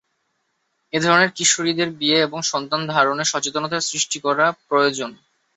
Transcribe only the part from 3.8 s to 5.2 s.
সৃষ্টি করা প্রয়োজন।